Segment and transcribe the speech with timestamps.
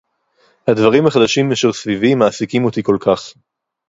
[0.69, 3.33] הדברים החדשים אשר סביבי מעסיקים אותי כל־כך